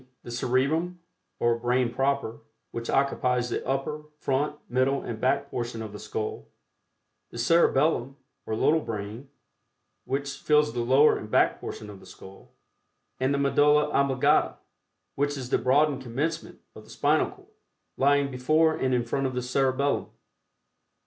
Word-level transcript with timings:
the 0.23 0.31
Cerebrum 0.31 0.97
or 1.37 1.59
brain 1.59 1.93
proper, 1.93 2.39
which 2.71 2.89
occupies 2.89 3.51
the 3.51 3.63
upper, 3.67 4.05
front, 4.17 4.55
middle 4.67 5.03
and 5.03 5.21
back 5.21 5.51
portion 5.51 5.79
of 5.83 5.93
the 5.93 5.99
skull; 5.99 6.47
the 7.29 7.37
Cerebellum, 7.37 8.17
or 8.47 8.55
"little 8.55 8.79
brain," 8.79 9.29
which 10.05 10.39
fills 10.39 10.73
the 10.73 10.79
lower 10.79 11.19
and 11.19 11.29
back 11.29 11.59
portion 11.61 11.87
of 11.87 11.99
the 11.99 12.07
skull; 12.07 12.49
and 13.19 13.31
the 13.31 13.37
Medulla 13.37 13.91
Oblongata, 13.91 14.55
which 15.13 15.37
Is 15.37 15.51
the 15.51 15.59
broadened 15.59 16.01
commencement 16.01 16.61
of 16.73 16.83
the 16.83 16.89
spinal 16.89 17.29
cord, 17.29 17.49
lying 17.95 18.31
before 18.31 18.75
and 18.75 18.95
in 18.95 19.05
front 19.05 19.27
of 19.27 19.35
the 19.35 19.43
Cerebellum. 19.43 20.07